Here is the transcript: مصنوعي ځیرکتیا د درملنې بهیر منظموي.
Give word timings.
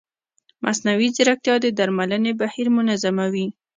مصنوعي 0.63 1.07
ځیرکتیا 1.15 1.55
د 1.61 1.65
درملنې 1.77 2.31
بهیر 2.41 2.67
منظموي. 2.77 3.47